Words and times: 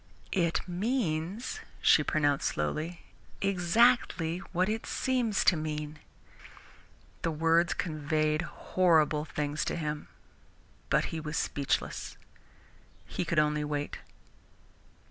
"It 0.33 0.61
means," 0.67 1.59
she 1.79 2.03
pronounced 2.03 2.47
slowly, 2.47 3.01
"exactly 3.39 4.39
what 4.51 4.67
it 4.67 4.87
seems 4.87 5.43
to 5.43 5.55
mean." 5.55 5.99
The 7.21 7.29
words 7.29 7.75
conveyed 7.75 8.41
horrible 8.41 9.25
things 9.25 9.63
to 9.65 9.75
him, 9.75 10.07
but 10.89 11.05
he 11.13 11.19
was 11.19 11.37
speechless. 11.37 12.17
He 13.05 13.23
could 13.23 13.37
only 13.37 13.63
wait. 13.63 13.99